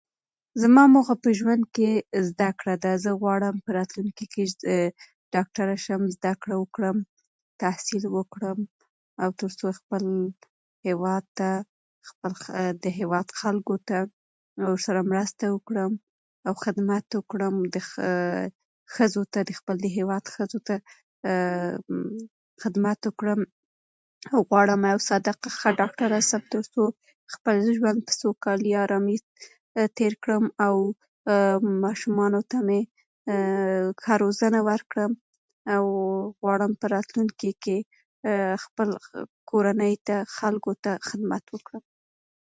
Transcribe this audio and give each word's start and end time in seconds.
زما 0.61 0.83
موخه 0.95 1.15
په 1.23 1.29
ژوند 1.39 1.63
کې 1.75 1.89
زده 2.29 2.49
کړه 2.59 2.75
ده، 2.83 2.91
زه 3.03 3.11
غواړم 3.21 3.55
چې 3.57 3.63
په 3.65 3.71
راتلونکې 3.79 4.25
کې 4.33 4.43
ډاکټره 5.33 5.75
شم 5.85 6.01
زده 6.15 6.33
کړه 6.41 6.55
وکړم، 6.61 6.97
تحصیل 7.61 8.03
وکړم، 8.15 8.57
تر 9.39 9.49
څو 9.59 9.67
خپل 9.79 10.03
هېواد 10.87 11.25
ته 11.37 11.49
د 12.01 12.03
خپل 12.11 12.31
هېواد 12.99 13.27
خلکو 13.41 13.75
ته 13.87 13.97
ورسره 14.71 15.01
مرسته 15.11 15.45
وکړم 15.49 15.91
خدمت 16.63 17.05
وکړم، 17.13 17.55
ښځو 18.95 19.21
ته 19.33 19.39
د 19.47 19.51
خپل 19.59 19.77
هېواد 19.97 20.23
ښځو 20.35 20.59
ته 20.67 20.75
خدمت 22.63 22.99
وکړم. 23.05 23.41
غواړم 24.49 24.81
یوه 24.91 25.05
صادقه 25.09 25.47
ښه 25.59 25.69
ډاکټره 25.81 26.19
شم 26.29 26.43
تر 26.53 26.63
څو 26.73 26.83
خپل 27.33 27.55
ژوند 27.77 27.99
په 28.07 28.13
سوکالي 28.21 28.69
او 28.75 28.81
ارامي 28.85 29.17
تېر 29.97 30.13
کړم 30.23 30.45
او 30.65 30.75
ماشومانو 31.83 32.41
ته 32.51 32.57
مې 32.67 32.81
ښه 34.03 34.13
روزنه 34.23 34.59
ورکړم 34.69 35.11
او 35.75 35.83
غواړم 36.41 36.71
په 36.79 36.85
راتلونکې 36.95 37.51
کې 37.63 37.77
خپلې 38.63 38.95
کورنۍ 39.49 39.93
ته 40.07 40.15
او 40.23 40.31
خلکو 40.37 40.71
ته 40.83 40.91
خدمت 41.09 41.43
وکړم 41.49 41.83